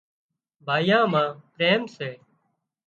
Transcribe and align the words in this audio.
ڀائيان 0.65 1.05
مان 1.11 1.27
پريم 1.55 1.81
سي 1.95 2.09